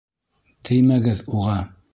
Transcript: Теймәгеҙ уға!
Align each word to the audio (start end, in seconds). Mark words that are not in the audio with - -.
Теймәгеҙ 0.69 1.23
уға! 1.37 1.63